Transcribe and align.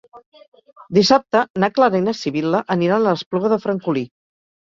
Dissabte 0.97 1.41
na 1.63 1.69
Clara 1.75 1.99
i 1.99 2.05
na 2.05 2.15
Sibil·la 2.21 2.61
aniran 2.77 2.97
a 3.03 3.05
l'Espluga 3.11 3.53
de 3.55 3.61
Francolí. 3.67 4.05